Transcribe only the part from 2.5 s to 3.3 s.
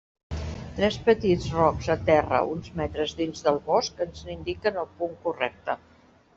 uns metres